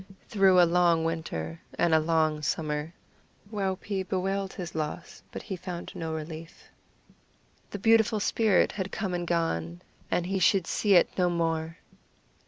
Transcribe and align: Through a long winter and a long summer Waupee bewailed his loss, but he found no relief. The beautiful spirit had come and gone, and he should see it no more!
Through 0.29 0.59
a 0.59 0.65
long 0.65 1.03
winter 1.03 1.61
and 1.77 1.93
a 1.93 1.99
long 1.99 2.41
summer 2.41 2.91
Waupee 3.51 4.01
bewailed 4.01 4.53
his 4.53 4.73
loss, 4.73 5.21
but 5.31 5.43
he 5.43 5.55
found 5.55 5.91
no 5.93 6.11
relief. 6.11 6.69
The 7.69 7.77
beautiful 7.77 8.19
spirit 8.19 8.71
had 8.71 8.91
come 8.91 9.13
and 9.13 9.27
gone, 9.27 9.83
and 10.09 10.25
he 10.25 10.39
should 10.39 10.65
see 10.65 10.95
it 10.95 11.15
no 11.19 11.29
more! 11.29 11.77